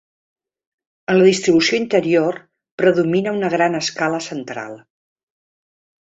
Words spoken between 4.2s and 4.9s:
central.